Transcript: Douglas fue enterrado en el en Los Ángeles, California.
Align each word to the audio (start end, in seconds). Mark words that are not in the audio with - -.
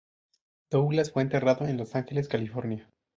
Douglas 0.71 1.11
fue 1.11 1.21
enterrado 1.21 1.59
en 1.59 1.65
el 1.65 1.71
en 1.73 1.77
Los 1.77 1.93
Ángeles, 1.93 2.27
California. 2.27 2.89